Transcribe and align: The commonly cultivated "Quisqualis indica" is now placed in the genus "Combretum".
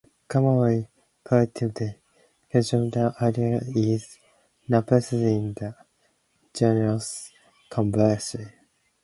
The 0.03 0.09
commonly 0.29 0.87
cultivated 1.23 1.97
"Quisqualis 2.51 2.73
indica" 2.73 3.63
is 3.75 4.17
now 4.67 4.81
placed 4.81 5.13
in 5.13 5.53
the 5.53 5.75
genus 6.55 7.29
"Combretum". 7.69 8.51